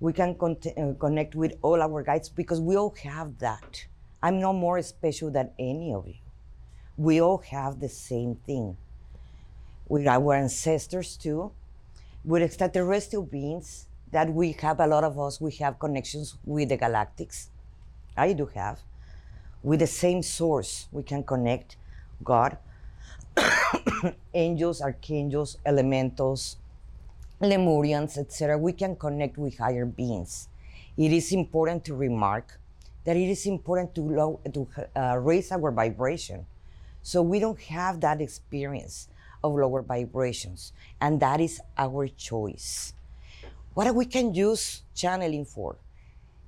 we 0.00 0.14
can 0.14 0.34
con- 0.34 0.56
uh, 0.76 0.94
connect 0.98 1.34
with 1.34 1.52
all 1.60 1.82
our 1.82 2.02
guides 2.02 2.30
because 2.30 2.60
we 2.60 2.74
all 2.74 2.94
have 3.04 3.38
that. 3.38 3.84
I'm 4.22 4.40
no 4.40 4.52
more 4.52 4.80
special 4.82 5.30
than 5.30 5.50
any 5.58 5.92
of 5.92 6.08
you. 6.08 6.14
We 6.96 7.20
all 7.20 7.38
have 7.50 7.80
the 7.80 7.88
same 7.88 8.34
thing. 8.34 8.78
With 9.88 10.06
our 10.06 10.34
ancestors 10.34 11.16
too, 11.16 11.52
with 12.24 12.42
extraterrestrial 12.42 13.24
beings, 13.24 13.86
that 14.10 14.32
we 14.32 14.52
have 14.60 14.80
a 14.80 14.86
lot 14.86 15.04
of 15.04 15.18
us, 15.20 15.40
we 15.40 15.52
have 15.52 15.78
connections 15.78 16.36
with 16.44 16.70
the 16.70 16.78
galactics. 16.78 17.48
I 18.16 18.32
do 18.32 18.46
have. 18.46 18.80
With 19.62 19.80
the 19.80 19.86
same 19.86 20.22
source, 20.22 20.88
we 20.90 21.02
can 21.02 21.22
connect 21.22 21.76
God, 22.22 22.58
angels, 24.34 24.80
archangels, 24.80 25.58
elementals, 25.64 26.56
Lemurians, 27.40 28.18
etc., 28.18 28.58
we 28.58 28.72
can 28.72 28.94
connect 28.94 29.38
with 29.38 29.56
higher 29.56 29.86
beings. 29.86 30.48
It 30.98 31.10
is 31.10 31.32
important 31.32 31.84
to 31.86 31.94
remark 31.94 32.60
that 33.04 33.16
it 33.16 33.30
is 33.30 33.46
important 33.46 33.94
to, 33.94 34.02
low, 34.02 34.40
to 34.52 34.68
uh, 34.94 35.16
raise 35.18 35.50
our 35.50 35.70
vibration. 35.70 36.44
So 37.02 37.22
we 37.22 37.40
don't 37.40 37.58
have 37.62 38.00
that 38.02 38.20
experience 38.20 39.08
of 39.42 39.54
lower 39.54 39.80
vibrations, 39.80 40.72
and 41.00 41.18
that 41.20 41.40
is 41.40 41.62
our 41.78 42.08
choice. 42.08 42.92
What 43.72 43.94
we 43.94 44.04
can 44.04 44.34
use 44.34 44.82
channeling 44.94 45.46
for? 45.46 45.76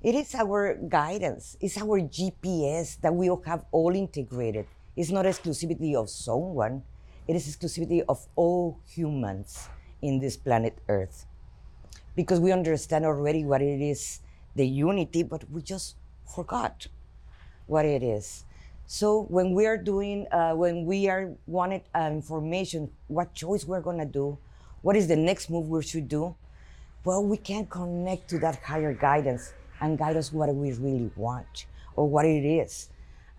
It 0.03 0.15
is 0.15 0.35
our 0.35 0.75
guidance, 0.75 1.57
it's 1.59 1.79
our 1.79 2.01
GPS 2.01 3.01
that 3.01 3.15
we 3.15 3.31
all 3.31 3.43
have 3.47 3.65
all 3.73 3.95
integrated. 3.95 4.67
It's 4.97 5.11
not 5.11 5.25
exclusivity 5.25 5.95
of 5.95 6.11
someone, 6.11 6.83
it 7.27 7.37
is 7.37 7.47
exclusivity 7.47 8.05
of 8.09 8.27
all 8.37 8.79
humans 8.87 9.69
in 10.03 10.19
this 10.21 10.37
planet 10.37 10.77
Earth. 10.89 11.27
Because 12.15 12.41
we 12.41 12.53
understand 12.53 13.07
already 13.07 13.45
what 13.45 13.63
it 13.63 13.81
is, 13.81 14.21
the 14.55 14.67
unity, 14.67 15.23
but 15.23 15.51
we 15.51 15.63
just 15.63 15.97
forgot 16.27 16.89
what 17.67 17.87
it 17.87 18.03
is. 18.03 18.45
So 18.87 19.23
when 19.31 19.55
we 19.55 19.65
are 19.67 19.79
doing, 19.79 20.27
uh, 20.31 20.53
when 20.53 20.85
we 20.85 21.09
are 21.09 21.33
wanted 21.47 21.83
uh, 21.95 22.11
information, 22.13 22.91
what 23.09 23.33
choice 23.33 23.65
we're 23.65 23.81
gonna 23.81 24.05
do, 24.05 24.37
what 24.83 24.97
is 24.97 25.09
the 25.09 25.17
next 25.17 25.49
move 25.49 25.69
we 25.71 25.83
should 25.83 26.09
do, 26.09 26.35
well, 27.05 27.25
we 27.25 27.39
can 27.39 27.67
connect 27.67 28.29
to 28.31 28.39
that 28.41 28.63
higher 28.63 28.93
guidance 28.93 29.55
and 29.81 29.97
guide 29.97 30.17
us 30.17 30.33
what 30.33 30.55
we 30.55 30.73
really 30.73 31.11
want 31.17 31.67
or 31.97 32.09
what 32.09 32.27
it 32.27 32.45
is. 32.45 32.91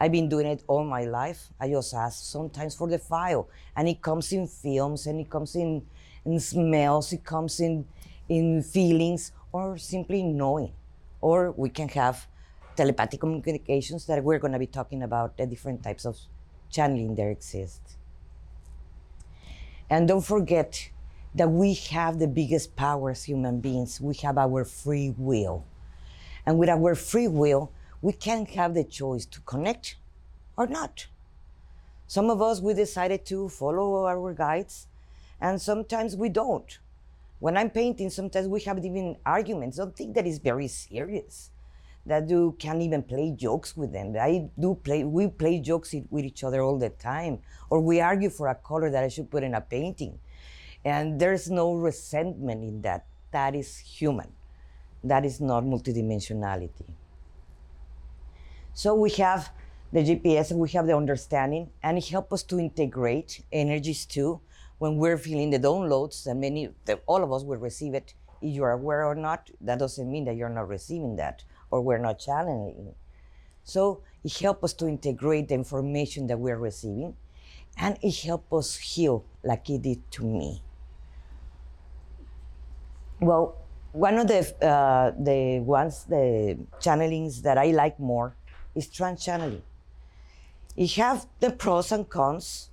I've 0.04 0.12
been 0.12 0.28
doing 0.28 0.48
it 0.48 0.66
all 0.68 0.84
my 0.84 1.06
life. 1.06 1.48
I 1.62 1.70
just 1.70 1.94
ask 1.94 2.26
sometimes 2.26 2.76
for 2.76 2.90
the 2.90 3.00
file, 3.00 3.48
and 3.74 3.88
it 3.88 4.02
comes 4.02 4.34
in 4.34 4.48
films, 4.48 5.08
and 5.08 5.18
it 5.18 5.30
comes 5.30 5.56
in 5.56 5.86
in 6.26 6.42
smells, 6.42 7.14
it 7.14 7.24
comes 7.24 7.62
in, 7.62 7.86
in 8.28 8.62
feelings, 8.64 9.32
or 9.54 9.78
simply 9.78 10.22
knowing. 10.22 10.74
Or 11.22 11.52
we 11.52 11.70
can 11.70 11.88
have 11.88 12.28
telepathic 12.76 13.22
communications 13.22 14.06
that 14.08 14.22
we're 14.22 14.40
going 14.40 14.52
to 14.52 14.60
be 14.60 14.68
talking 14.68 15.04
about 15.04 15.38
the 15.38 15.46
different 15.46 15.82
types 15.82 16.04
of 16.04 16.20
channeling 16.70 17.16
there 17.16 17.32
exist. 17.32 17.96
And 19.90 20.06
don't 20.06 20.26
forget 20.26 20.90
that 21.34 21.50
we 21.50 21.76
have 21.96 22.20
the 22.20 22.28
biggest 22.28 22.76
power 22.76 23.12
as 23.12 23.24
human 23.24 23.62
beings. 23.62 24.02
We 24.02 24.16
have 24.16 24.38
our 24.38 24.66
free 24.66 25.16
will. 25.18 25.64
And 26.46 26.60
with 26.60 26.68
our 26.68 26.94
free 26.94 27.30
will, 27.30 27.72
we 28.04 28.12
can 28.12 28.46
have 28.46 28.74
the 28.74 28.84
choice 28.84 29.26
to 29.26 29.40
connect 29.42 29.96
or 30.58 30.68
not. 30.68 31.08
Some 32.06 32.30
of 32.30 32.42
us, 32.42 32.60
we 32.60 32.74
decided 32.74 33.26
to 33.28 33.48
follow 33.48 34.06
our 34.06 34.34
guides, 34.34 34.88
and 35.40 35.60
sometimes 35.60 36.16
we 36.16 36.28
don't. 36.28 36.78
When 37.40 37.56
I'm 37.56 37.70
painting, 37.70 38.10
sometimes 38.10 38.50
we 38.50 38.60
have 38.62 38.84
even 38.84 39.16
arguments. 39.26 39.78
Don't 39.78 39.96
think 39.96 40.16
that 40.16 40.28
is 40.28 40.38
very 40.38 40.68
serious. 40.68 41.50
That 42.06 42.30
you 42.30 42.58
can't 42.60 42.82
even 42.82 43.04
play 43.04 43.32
jokes 43.32 43.78
with 43.78 43.94
them. 43.94 44.14
I 44.20 44.50
do 44.60 44.76
play. 44.76 45.06
We 45.06 45.30
play 45.30 45.60
jokes 45.62 45.96
with 46.10 46.26
each 46.26 46.44
other 46.44 46.62
all 46.62 46.78
the 46.78 46.90
time, 46.90 47.40
or 47.70 47.80
we 47.80 48.02
argue 48.02 48.30
for 48.30 48.50
a 48.50 48.56
color 48.56 48.92
that 48.92 49.06
I 49.06 49.08
should 49.08 49.32
put 49.32 49.44
in 49.44 49.54
a 49.54 49.62
painting, 49.62 50.20
and 50.84 51.22
there's 51.22 51.50
no 51.50 51.74
resentment 51.74 52.64
in 52.66 52.82
that. 52.82 53.06
That 53.32 53.56
is 53.56 53.78
human. 53.78 54.34
That 55.06 55.24
is 55.24 55.40
not 55.40 55.64
multidimensionality. 55.64 56.92
So 58.74 58.96
we 58.96 59.12
have 59.12 59.52
the 59.92 60.00
GPS 60.04 60.50
and 60.50 60.60
we 60.60 60.70
have 60.70 60.88
the 60.88 60.98
understanding, 60.98 61.70
and 61.84 61.98
it 61.98 62.08
helps 62.08 62.34
us 62.34 62.44
to 62.44 62.60
integrate 62.60 63.44
energies 63.52 64.06
too 64.06 64.42
when 64.80 64.98
we're 64.98 65.18
feeling 65.18 65.52
the 65.52 65.60
downloads, 65.60 66.26
and 66.26 66.42
many, 66.42 66.70
the, 66.86 67.00
all 67.06 67.24
of 67.24 67.32
us 67.32 67.44
will 67.44 67.58
receive 67.58 67.94
it. 67.94 68.16
If 68.42 68.54
you're 68.56 68.72
aware 68.72 69.06
or 69.06 69.16
not, 69.16 69.52
that 69.62 69.78
doesn't 69.78 70.12
mean 70.12 70.26
that 70.26 70.36
you're 70.36 70.50
not 70.50 70.68
receiving 70.68 71.16
that 71.18 71.44
or 71.70 71.82
we're 71.82 72.00
not 72.00 72.20
channeling. 72.20 72.96
So 73.64 74.02
it 74.24 74.38
helps 74.40 74.64
us 74.64 74.74
to 74.74 74.88
integrate 74.88 75.50
the 75.50 75.54
information 75.54 76.28
that 76.28 76.40
we're 76.40 76.58
receiving, 76.58 77.16
and 77.78 77.98
it 78.02 78.16
helps 78.24 78.52
us 78.54 78.76
heal 78.78 79.24
like 79.44 79.70
it 79.70 79.84
did 79.84 80.12
to 80.12 80.26
me. 80.26 80.64
Well, 83.22 83.56
one 83.92 84.18
of 84.18 84.28
the 84.28 84.42
uh, 84.66 85.12
the 85.12 85.60
ones 85.60 86.06
the 86.06 86.58
channelings 86.80 87.44
that 87.44 87.60
I 87.60 87.68
like 87.68 88.00
more 88.00 88.36
is 88.76 88.88
trance 88.88 89.24
channeling. 89.24 89.64
It 90.76 90.92
have 90.94 91.28
the 91.40 91.52
pros 91.52 91.92
and 91.92 92.10
cons. 92.10 92.70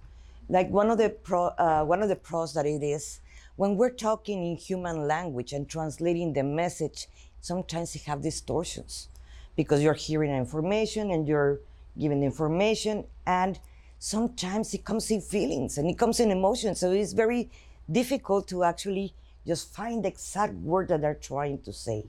Like 0.49 0.71
one 0.71 0.91
of 0.91 0.99
the 0.99 1.11
pro, 1.11 1.47
uh, 1.47 1.85
one 1.85 2.03
of 2.03 2.09
the 2.09 2.17
pros 2.17 2.55
that 2.55 2.67
it 2.67 2.83
is 2.83 3.21
when 3.61 3.77
we're 3.77 3.91
talking 3.91 4.45
in 4.47 4.57
human 4.57 5.07
language 5.07 5.53
and 5.53 5.69
translating 5.69 6.33
the 6.33 6.43
message 6.43 7.09
sometimes 7.43 7.95
it 7.95 8.03
have 8.05 8.23
distortions 8.23 9.09
because 9.55 9.83
you're 9.83 9.93
hearing 9.93 10.35
information 10.35 11.11
and 11.11 11.29
you're 11.29 11.61
giving 11.99 12.23
information 12.23 13.05
and 13.27 13.59
sometimes 13.99 14.73
it 14.73 14.83
comes 14.83 15.11
in 15.11 15.21
feelings 15.21 15.77
and 15.77 15.91
it 15.91 15.99
comes 15.99 16.21
in 16.21 16.31
emotions. 16.31 16.81
So 16.81 16.93
it's 16.93 17.13
very 17.13 17.51
difficult 17.91 18.49
to 18.49 18.65
actually 18.65 19.13
just 19.47 19.75
find 19.75 20.05
the 20.05 20.09
exact 20.09 20.55
word 20.55 20.89
that 20.89 21.03
they're 21.03 21.15
trying 21.15 21.59
to 21.63 21.73
say. 21.75 22.07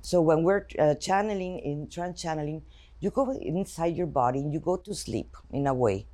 So 0.00 0.20
when 0.20 0.44
we're 0.44 0.66
uh, 0.78 0.94
channeling 0.94 1.58
in 1.58 1.88
trance 1.88 2.22
channeling 2.22 2.62
you 3.02 3.10
go 3.10 3.30
inside 3.32 3.94
your 3.94 4.06
body 4.06 4.38
and 4.38 4.54
you 4.54 4.60
go 4.60 4.76
to 4.76 4.94
sleep 4.94 5.36
in 5.50 5.66
a 5.66 5.74
way 5.74 6.06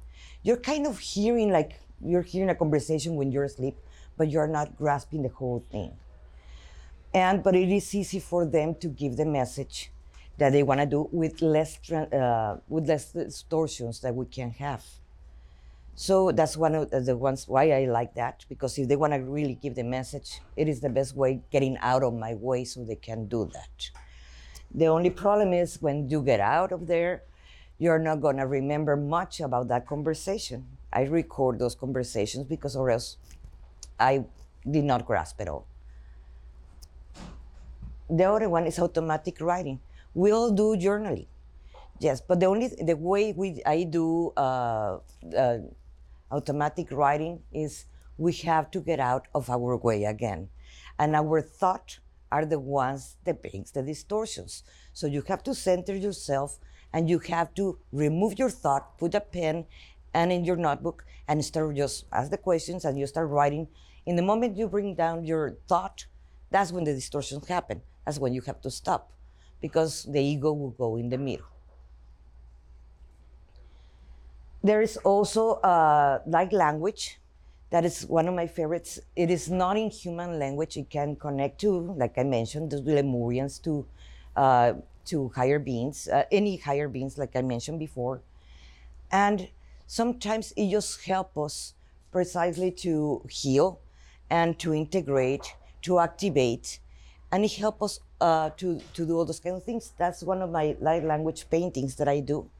you're 0.42 0.56
kind 0.56 0.86
of 0.86 0.98
hearing 0.98 1.50
like 1.50 1.80
you're 2.00 2.22
hearing 2.22 2.50
a 2.50 2.54
conversation 2.54 3.16
when 3.16 3.32
you're 3.32 3.44
asleep, 3.44 3.76
but 4.16 4.30
you're 4.30 4.46
not 4.46 4.76
grasping 4.76 5.22
the 5.22 5.28
whole 5.28 5.64
thing. 5.70 5.92
And 7.12 7.42
but 7.42 7.54
it 7.56 7.70
is 7.70 7.94
easy 7.94 8.20
for 8.20 8.46
them 8.46 8.74
to 8.76 8.88
give 8.88 9.16
the 9.16 9.24
message 9.24 9.90
that 10.36 10.50
they 10.52 10.62
want 10.62 10.80
to 10.80 10.86
do 10.86 11.08
with 11.10 11.42
less 11.42 11.78
uh, 11.90 12.58
with 12.68 12.88
less 12.88 13.12
distortions 13.12 14.00
that 14.00 14.14
we 14.14 14.26
can 14.26 14.50
have. 14.52 14.84
So 15.94 16.30
that's 16.30 16.56
one 16.56 16.76
of 16.76 16.90
the 16.90 17.16
ones 17.16 17.48
why 17.48 17.72
I 17.72 17.86
like 17.86 18.14
that 18.14 18.44
because 18.48 18.78
if 18.78 18.86
they 18.86 18.94
want 18.94 19.14
to 19.14 19.18
really 19.18 19.54
give 19.54 19.74
the 19.74 19.82
message, 19.82 20.40
it 20.56 20.68
is 20.68 20.80
the 20.80 20.88
best 20.88 21.16
way 21.16 21.42
getting 21.50 21.76
out 21.78 22.04
of 22.04 22.14
my 22.14 22.34
way 22.34 22.64
so 22.64 22.84
they 22.84 22.94
can 22.94 23.26
do 23.26 23.50
that. 23.52 23.90
The 24.74 24.86
only 24.86 25.10
problem 25.10 25.52
is 25.52 25.80
when 25.80 26.08
you 26.08 26.22
get 26.22 26.40
out 26.40 26.72
of 26.72 26.86
there, 26.86 27.22
you're 27.78 27.98
not 27.98 28.20
going 28.20 28.36
to 28.36 28.46
remember 28.46 28.96
much 28.96 29.40
about 29.40 29.68
that 29.68 29.86
conversation. 29.86 30.66
I 30.92 31.02
record 31.02 31.58
those 31.58 31.74
conversations 31.74 32.46
because, 32.46 32.76
or 32.76 32.90
else, 32.90 33.16
I 33.98 34.24
did 34.68 34.84
not 34.84 35.06
grasp 35.06 35.40
it 35.40 35.48
all. 35.48 35.66
The 38.10 38.24
other 38.24 38.48
one 38.48 38.66
is 38.66 38.78
automatic 38.78 39.40
writing. 39.40 39.80
We 40.14 40.32
all 40.32 40.50
do 40.50 40.76
journaling, 40.76 41.26
yes, 42.00 42.20
but 42.20 42.40
the 42.40 42.46
only 42.46 42.68
the 42.68 42.96
way 42.96 43.32
we 43.32 43.62
I 43.66 43.84
do 43.84 44.32
uh, 44.36 44.98
uh, 45.36 45.58
automatic 46.30 46.90
writing 46.90 47.40
is 47.52 47.84
we 48.16 48.32
have 48.32 48.70
to 48.72 48.80
get 48.80 48.98
out 48.98 49.28
of 49.34 49.50
our 49.50 49.76
way 49.76 50.04
again, 50.04 50.48
and 50.98 51.14
our 51.14 51.42
thought 51.42 51.98
are 52.30 52.44
the 52.44 52.58
ones 52.58 53.16
that 53.24 53.42
brings 53.42 53.70
the 53.72 53.82
distortions. 53.82 54.62
So 54.92 55.06
you 55.06 55.22
have 55.28 55.42
to 55.44 55.54
center 55.54 55.96
yourself 55.96 56.58
and 56.92 57.08
you 57.08 57.18
have 57.20 57.54
to 57.54 57.78
remove 57.92 58.38
your 58.38 58.50
thought, 58.50 58.98
put 58.98 59.14
a 59.14 59.20
pen 59.20 59.66
and 60.14 60.32
in 60.32 60.44
your 60.44 60.56
notebook 60.56 61.04
and 61.26 61.44
start 61.44 61.76
just 61.76 62.06
ask 62.12 62.30
the 62.30 62.38
questions 62.38 62.84
and 62.84 62.98
you 62.98 63.06
start 63.06 63.28
writing. 63.28 63.68
In 64.06 64.16
the 64.16 64.22
moment 64.22 64.56
you 64.56 64.68
bring 64.68 64.94
down 64.94 65.24
your 65.24 65.56
thought, 65.68 66.06
that's 66.50 66.72
when 66.72 66.84
the 66.84 66.94
distortions 66.94 67.46
happen. 67.46 67.82
That's 68.04 68.18
when 68.18 68.32
you 68.32 68.40
have 68.42 68.60
to 68.62 68.70
stop 68.70 69.12
because 69.60 70.04
the 70.04 70.20
ego 70.20 70.52
will 70.52 70.70
go 70.70 70.96
in 70.96 71.10
the 71.10 71.18
middle. 71.18 71.46
There 74.62 74.82
is 74.82 74.96
also 74.98 75.60
uh, 75.60 76.20
light 76.26 76.52
language. 76.52 77.20
That 77.70 77.84
is 77.84 78.06
one 78.06 78.28
of 78.28 78.34
my 78.34 78.46
favorites. 78.46 78.98
It 79.14 79.30
is 79.30 79.50
not 79.50 79.76
in 79.76 79.90
human 79.90 80.38
language. 80.38 80.76
It 80.76 80.88
can 80.90 81.16
connect 81.16 81.60
to, 81.60 81.70
like 81.96 82.16
I 82.16 82.22
mentioned, 82.24 82.70
the 82.70 82.78
Lemurians, 82.78 83.62
to 83.62 83.86
uh, 84.36 84.74
to 85.06 85.30
higher 85.30 85.58
beings, 85.58 86.06
uh, 86.08 86.24
any 86.30 86.56
higher 86.58 86.88
beings, 86.88 87.16
like 87.18 87.34
I 87.34 87.42
mentioned 87.42 87.78
before. 87.78 88.20
And 89.10 89.48
sometimes 89.86 90.52
it 90.56 90.70
just 90.70 91.04
helps 91.06 91.36
us 91.36 91.74
precisely 92.12 92.70
to 92.72 93.22
heal 93.30 93.80
and 94.30 94.58
to 94.60 94.74
integrate, 94.74 95.54
to 95.82 95.98
activate, 95.98 96.80
and 97.32 97.44
it 97.44 97.52
helps 97.54 97.82
us 97.82 98.00
uh, 98.20 98.50
to, 98.56 98.80
to 98.94 99.06
do 99.06 99.16
all 99.16 99.24
those 99.24 99.40
kind 99.40 99.56
of 99.56 99.64
things. 99.64 99.92
That's 99.96 100.22
one 100.22 100.42
of 100.42 100.50
my 100.50 100.76
light 100.80 101.04
language 101.04 101.48
paintings 101.50 101.96
that 101.96 102.08
I 102.08 102.20
do. 102.20 102.50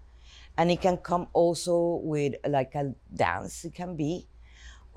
And 0.56 0.70
it 0.70 0.80
can 0.80 0.96
come 0.98 1.28
also 1.32 2.00
with 2.02 2.34
like 2.46 2.74
a 2.74 2.94
dance, 3.14 3.64
it 3.64 3.74
can 3.74 3.94
be, 3.96 4.26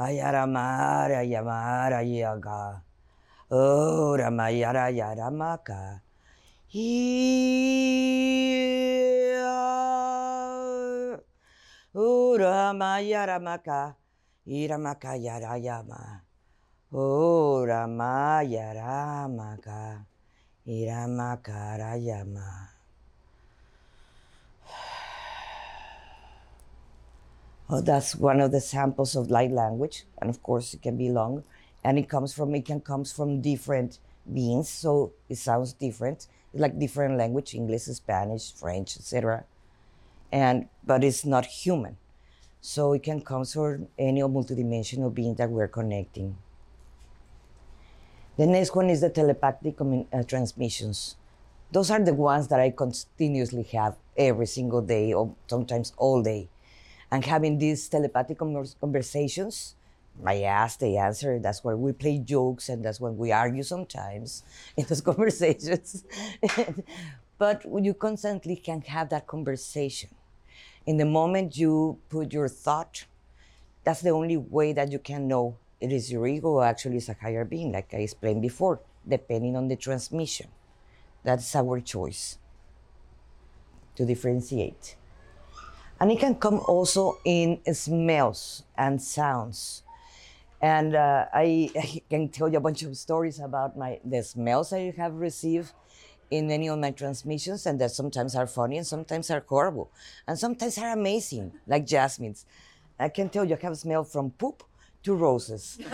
Ayaramara 0.00 1.20
Yamara 1.28 2.00
Yaga. 2.00 2.80
Oh, 3.52 4.16
Ramayara 4.16 4.88
Yaramaka. 4.88 6.00
Oh, 11.94 12.32
Ramayara 12.38 13.36
Maka. 13.42 13.94
Iramaka 14.48 15.20
Yarayama. 15.20 16.22
Oh, 16.94 17.60
Ramayara 17.68 19.28
Maka. 19.28 20.06
Iramaka 20.66 21.76
Rayama. 21.76 22.70
Oh, 27.70 27.80
that's 27.80 28.16
one 28.16 28.40
of 28.40 28.50
the 28.50 28.60
samples 28.60 29.14
of 29.14 29.30
light 29.30 29.52
language, 29.52 30.04
and 30.18 30.28
of 30.28 30.42
course 30.42 30.74
it 30.74 30.82
can 30.82 30.96
be 30.96 31.08
long 31.08 31.44
and 31.84 31.98
it 31.98 32.08
comes 32.08 32.34
from 32.34 32.54
it 32.54 32.64
can 32.66 32.80
comes 32.80 33.12
from 33.12 33.40
different 33.40 33.98
beings 34.30 34.68
so 34.68 35.12
it 35.28 35.36
sounds 35.36 35.72
different 35.72 36.26
like 36.52 36.78
different 36.78 37.16
language 37.16 37.54
english 37.54 37.84
spanish 37.84 38.52
french 38.52 38.96
etc 38.98 39.44
and 40.32 40.68
but 40.84 41.04
it's 41.04 41.24
not 41.24 41.46
human. 41.46 41.96
So 42.60 42.92
it 42.92 43.02
can 43.02 43.22
come 43.22 43.44
from 43.44 43.88
any 43.98 44.20
multidimensional 44.20 45.14
being 45.14 45.34
that 45.36 45.50
we're 45.50 45.68
connecting. 45.68 46.36
The 48.36 48.46
next 48.46 48.74
one 48.74 48.90
is 48.90 49.00
the 49.00 49.10
telepathic 49.10 49.80
uh, 49.80 50.22
transmissions. 50.24 51.16
Those 51.72 51.90
are 51.90 52.00
the 52.00 52.14
ones 52.14 52.48
that 52.48 52.60
i 52.60 52.70
continuously 52.70 53.62
have 53.64 53.96
every 54.16 54.46
single 54.46 54.82
day 54.82 55.12
or 55.12 55.34
sometimes 55.46 55.92
all 55.96 56.22
day 56.22 56.48
and 57.10 57.24
having 57.24 57.58
these 57.58 57.88
telepathic 57.88 58.38
conversations 58.38 59.74
I 60.24 60.42
ask, 60.42 60.78
they 60.78 60.96
answer. 60.96 61.38
That's 61.38 61.64
where 61.64 61.76
we 61.76 61.92
play 61.92 62.18
jokes, 62.18 62.68
and 62.68 62.84
that's 62.84 63.00
when 63.00 63.16
we 63.16 63.32
argue 63.32 63.62
sometimes 63.62 64.42
in 64.76 64.84
those 64.86 65.00
conversations. 65.00 66.04
but 67.38 67.64
you 67.64 67.94
constantly 67.94 68.56
can 68.56 68.82
have 68.82 69.08
that 69.10 69.26
conversation. 69.26 70.10
In 70.86 70.96
the 70.96 71.04
moment 71.04 71.56
you 71.56 71.98
put 72.08 72.32
your 72.32 72.48
thought, 72.48 73.06
that's 73.84 74.02
the 74.02 74.10
only 74.10 74.36
way 74.36 74.72
that 74.72 74.92
you 74.92 74.98
can 74.98 75.26
know 75.26 75.56
it 75.80 75.92
is 75.92 76.12
your 76.12 76.26
ego 76.26 76.48
or 76.48 76.64
actually 76.64 76.98
is 76.98 77.08
a 77.08 77.14
higher 77.14 77.44
being, 77.44 77.72
like 77.72 77.94
I 77.94 77.98
explained 77.98 78.42
before, 78.42 78.80
depending 79.08 79.56
on 79.56 79.68
the 79.68 79.76
transmission. 79.76 80.48
That's 81.24 81.56
our 81.56 81.80
choice 81.80 82.38
to 83.94 84.04
differentiate. 84.04 84.96
And 86.00 86.10
it 86.10 86.18
can 86.18 86.34
come 86.36 86.60
also 86.66 87.18
in 87.24 87.60
smells 87.74 88.64
and 88.76 89.00
sounds. 89.02 89.82
And 90.60 90.94
uh, 90.94 91.26
I, 91.32 91.70
I 91.76 92.02
can 92.08 92.28
tell 92.28 92.48
you 92.48 92.58
a 92.58 92.60
bunch 92.60 92.82
of 92.82 92.96
stories 92.96 93.38
about 93.38 93.76
my 93.76 94.00
the 94.04 94.22
smells 94.22 94.72
I 94.72 94.92
have 94.96 95.14
received 95.14 95.72
in 96.30 96.50
any 96.50 96.68
of 96.68 96.78
my 96.78 96.92
transmissions, 96.92 97.66
and 97.66 97.80
that 97.80 97.90
sometimes 97.90 98.36
are 98.36 98.46
funny 98.46 98.78
and 98.78 98.86
sometimes 98.86 99.30
are 99.30 99.44
horrible, 99.48 99.90
and 100.28 100.38
sometimes 100.38 100.78
are 100.78 100.92
amazing, 100.92 101.52
like 101.66 101.86
jasmines. 101.86 102.46
I 102.98 103.08
can 103.08 103.28
tell 103.28 103.44
you 103.44 103.56
I 103.56 103.58
have 103.62 103.76
smelled 103.76 104.12
from 104.12 104.30
poop 104.30 104.62
to 105.02 105.14
roses. 105.14 105.78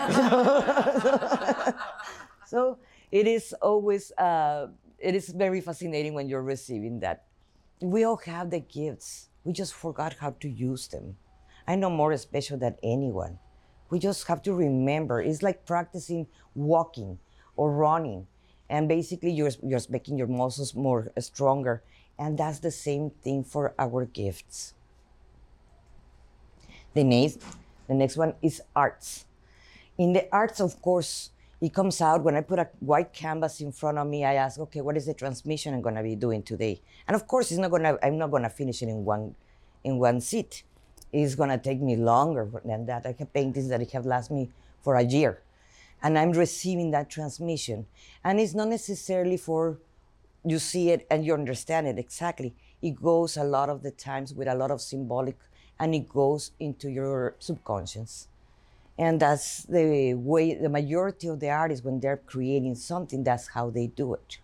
so 2.44 2.78
it 3.10 3.26
is 3.26 3.54
always 3.62 4.12
uh, 4.12 4.68
it 4.98 5.14
is 5.14 5.28
very 5.30 5.60
fascinating 5.60 6.14
when 6.14 6.28
you're 6.28 6.42
receiving 6.42 7.00
that. 7.00 7.24
We 7.80 8.04
all 8.04 8.16
have 8.26 8.50
the 8.50 8.60
gifts. 8.60 9.28
We 9.46 9.52
just 9.52 9.74
forgot 9.74 10.14
how 10.14 10.32
to 10.40 10.48
use 10.48 10.88
them. 10.88 11.18
I 11.68 11.76
know 11.76 11.88
more 11.88 12.16
special 12.16 12.58
than 12.58 12.74
anyone. 12.82 13.38
We 13.90 14.00
just 14.00 14.26
have 14.26 14.42
to 14.42 14.52
remember. 14.52 15.22
It's 15.22 15.40
like 15.40 15.64
practicing 15.64 16.26
walking 16.56 17.20
or 17.56 17.70
running, 17.70 18.26
and 18.68 18.88
basically 18.88 19.30
you're 19.30 19.52
you're 19.62 19.80
making 19.88 20.18
your 20.18 20.26
muscles 20.26 20.74
more 20.74 21.12
stronger. 21.20 21.84
And 22.18 22.36
that's 22.36 22.58
the 22.58 22.72
same 22.72 23.10
thing 23.10 23.44
for 23.44 23.72
our 23.78 24.04
gifts. 24.06 24.74
The 26.94 27.04
next, 27.04 27.40
the 27.86 27.94
next 27.94 28.16
one 28.16 28.34
is 28.42 28.62
arts. 28.74 29.26
In 29.96 30.12
the 30.12 30.26
arts, 30.32 30.60
of 30.60 30.82
course, 30.82 31.30
it 31.60 31.72
comes 31.72 32.00
out 32.00 32.22
when 32.22 32.36
I 32.36 32.42
put 32.42 32.58
a 32.58 32.68
white 32.80 33.12
canvas 33.12 33.60
in 33.60 33.72
front 33.72 33.98
of 33.98 34.06
me. 34.06 34.24
I 34.24 34.34
ask, 34.34 34.60
okay, 34.60 34.82
what 34.82 34.96
is 34.96 35.06
the 35.06 35.14
transmission 35.14 35.72
I'm 35.72 35.80
going 35.80 35.94
to 35.94 36.02
be 36.02 36.14
doing 36.14 36.42
today? 36.42 36.80
And 37.08 37.14
of 37.14 37.26
course, 37.26 37.50
it's 37.50 37.58
not 37.58 37.68
to. 37.68 37.98
I'm 38.04 38.18
not 38.18 38.30
going 38.30 38.42
to 38.42 38.50
finish 38.50 38.82
it 38.82 38.88
in 38.88 39.04
one, 39.04 39.34
in 39.82 39.98
one 39.98 40.20
sit. 40.20 40.64
It's 41.12 41.34
going 41.34 41.50
to 41.50 41.58
take 41.58 41.80
me 41.80 41.96
longer 41.96 42.50
than 42.64 42.86
that. 42.86 43.06
I 43.06 43.14
have 43.18 43.32
paintings 43.32 43.68
that 43.68 43.90
have 43.92 44.04
last 44.04 44.30
me 44.30 44.50
for 44.82 44.96
a 44.96 45.02
year, 45.02 45.40
and 46.02 46.18
I'm 46.18 46.32
receiving 46.32 46.90
that 46.90 47.08
transmission. 47.08 47.86
And 48.22 48.38
it's 48.38 48.54
not 48.54 48.68
necessarily 48.68 49.38
for 49.38 49.78
you 50.44 50.58
see 50.58 50.90
it 50.90 51.06
and 51.10 51.24
you 51.24 51.34
understand 51.34 51.88
it 51.88 51.98
exactly. 51.98 52.54
It 52.80 53.02
goes 53.02 53.36
a 53.36 53.42
lot 53.44 53.68
of 53.68 53.82
the 53.82 53.90
times 53.90 54.32
with 54.34 54.46
a 54.46 54.54
lot 54.54 54.70
of 54.70 54.80
symbolic, 54.80 55.38
and 55.78 55.94
it 55.94 56.08
goes 56.08 56.50
into 56.60 56.90
your 56.90 57.34
subconscious. 57.38 58.28
And 58.98 59.20
that's 59.20 59.64
the 59.64 60.14
way 60.14 60.54
the 60.54 60.68
majority 60.68 61.28
of 61.28 61.40
the 61.40 61.50
artists, 61.50 61.84
when 61.84 62.00
they're 62.00 62.16
creating 62.16 62.76
something, 62.76 63.24
that's 63.24 63.48
how 63.48 63.70
they 63.70 63.88
do 63.88 64.14
it. 64.14 64.38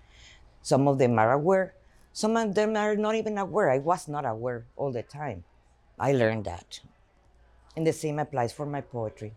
Some 0.60 0.86
of 0.86 0.98
them 0.98 1.18
are 1.18 1.32
aware, 1.32 1.74
some 2.12 2.36
of 2.36 2.54
them 2.54 2.76
are 2.76 2.94
not 2.94 3.14
even 3.14 3.38
aware. 3.38 3.70
I 3.70 3.78
was 3.78 4.06
not 4.08 4.26
aware 4.26 4.66
all 4.76 4.92
the 4.92 5.02
time. 5.02 5.44
I 5.98 6.12
learned 6.12 6.44
that. 6.44 6.80
And 7.74 7.86
the 7.86 7.92
same 7.92 8.18
applies 8.18 8.52
for 8.52 8.66
my 8.66 8.82
poetry. 8.82 9.32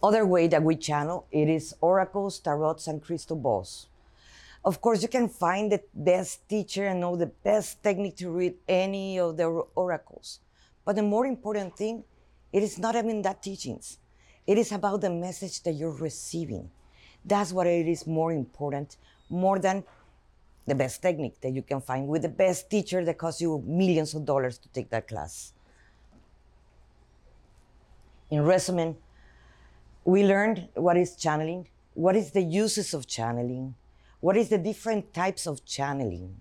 Other 0.00 0.24
way 0.24 0.46
that 0.48 0.62
we 0.62 0.76
channel 0.76 1.26
it 1.32 1.48
is 1.48 1.74
oracles, 1.80 2.40
tarots, 2.40 2.86
and 2.86 3.02
crystal 3.02 3.36
balls. 3.36 3.88
Of 4.64 4.80
course, 4.80 5.02
you 5.02 5.08
can 5.08 5.28
find 5.28 5.72
the 5.72 5.82
best 5.92 6.48
teacher 6.48 6.86
and 6.86 7.00
know 7.00 7.16
the 7.16 7.26
best 7.26 7.82
technique 7.82 8.16
to 8.18 8.30
read 8.30 8.54
any 8.68 9.18
of 9.18 9.36
the 9.36 9.46
oracles. 9.74 10.40
But 10.84 10.96
the 10.96 11.02
more 11.02 11.26
important 11.26 11.76
thing 11.76 12.04
it 12.54 12.62
is 12.62 12.78
not 12.78 12.94
even 12.94 13.20
that 13.22 13.42
teachings. 13.42 13.98
It 14.46 14.58
is 14.58 14.70
about 14.70 15.00
the 15.00 15.10
message 15.10 15.60
that 15.64 15.72
you're 15.72 15.98
receiving. 16.08 16.70
That's 17.24 17.52
what 17.52 17.66
it 17.66 17.88
is 17.88 18.06
more 18.06 18.32
important, 18.32 18.96
more 19.28 19.58
than 19.58 19.82
the 20.64 20.76
best 20.76 21.02
technique 21.02 21.40
that 21.40 21.50
you 21.50 21.62
can 21.62 21.80
find 21.80 22.06
with 22.06 22.22
the 22.22 22.28
best 22.28 22.70
teacher 22.70 23.04
that 23.04 23.18
costs 23.18 23.40
you 23.40 23.60
millions 23.66 24.14
of 24.14 24.24
dollars 24.24 24.56
to 24.58 24.68
take 24.68 24.88
that 24.90 25.08
class. 25.08 25.52
In 28.30 28.42
resume, 28.44 28.96
we 30.04 30.24
learned 30.24 30.68
what 30.74 30.96
is 30.96 31.16
channeling, 31.16 31.66
what 31.94 32.14
is 32.14 32.30
the 32.30 32.42
uses 32.42 32.94
of 32.94 33.08
channeling, 33.08 33.74
what 34.20 34.36
is 34.36 34.48
the 34.48 34.58
different 34.58 35.12
types 35.12 35.48
of 35.48 35.64
channeling. 35.64 36.40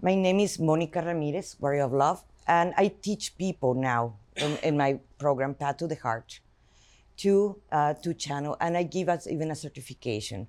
My 0.00 0.14
name 0.14 0.38
is 0.38 0.60
Monica 0.60 1.02
Ramirez, 1.02 1.56
Warrior 1.58 1.82
of 1.82 1.92
Love 1.92 2.22
and 2.46 2.74
I 2.76 2.88
teach 2.88 3.36
people 3.36 3.74
now 3.74 4.16
in, 4.36 4.56
in 4.62 4.76
my 4.76 5.00
program, 5.18 5.54
Path 5.54 5.78
to 5.78 5.86
the 5.86 5.96
Heart, 5.96 6.40
to, 7.18 7.60
uh, 7.72 7.94
to 7.94 8.14
channel, 8.14 8.56
and 8.60 8.76
I 8.76 8.82
give 8.82 9.08
us 9.08 9.26
even 9.26 9.50
a 9.50 9.54
certification 9.54 10.48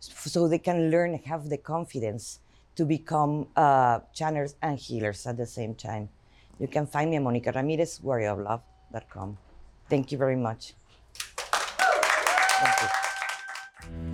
so 0.00 0.48
they 0.48 0.58
can 0.58 0.90
learn, 0.90 1.14
have 1.24 1.48
the 1.48 1.58
confidence 1.58 2.40
to 2.76 2.84
become 2.84 3.48
uh, 3.56 4.00
and 4.62 4.78
healers 4.78 5.26
at 5.26 5.36
the 5.36 5.46
same 5.46 5.74
time. 5.74 6.08
You 6.60 6.68
can 6.68 6.86
find 6.86 7.10
me 7.10 7.16
at 7.16 7.22
Monica 7.22 7.52
Ramirez, 7.52 8.00
warrioroflove.com. 8.04 9.38
Thank 9.88 10.12
you 10.12 10.18
very 10.18 10.36
much. 10.36 10.74
Thank 12.60 12.82
you. 12.82 14.07